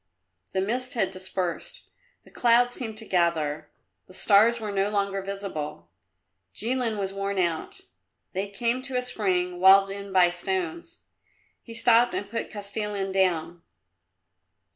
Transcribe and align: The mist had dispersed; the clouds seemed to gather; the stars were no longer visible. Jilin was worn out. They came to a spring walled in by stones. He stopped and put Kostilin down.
The 0.53 0.61
mist 0.61 0.95
had 0.95 1.11
dispersed; 1.11 1.83
the 2.23 2.31
clouds 2.31 2.73
seemed 2.73 2.97
to 2.97 3.05
gather; 3.05 3.69
the 4.07 4.15
stars 4.15 4.59
were 4.59 4.71
no 4.71 4.89
longer 4.89 5.21
visible. 5.21 5.91
Jilin 6.55 6.97
was 6.97 7.13
worn 7.13 7.37
out. 7.37 7.81
They 8.33 8.47
came 8.49 8.81
to 8.81 8.97
a 8.97 9.03
spring 9.03 9.59
walled 9.59 9.91
in 9.91 10.11
by 10.11 10.31
stones. 10.31 11.03
He 11.61 11.75
stopped 11.75 12.15
and 12.15 12.27
put 12.27 12.49
Kostilin 12.49 13.11
down. 13.11 13.61